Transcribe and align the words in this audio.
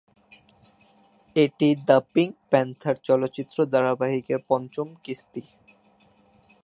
এটি 1.35 1.69
"the 1.87 1.97
Pink 2.13 2.33
Panther" 2.51 2.95
চলচ্চিত্র 3.07 3.57
ধারাবাহিকের 3.73 4.39
পঞ্চম 4.49 4.87
কিস্তি। 5.03 5.41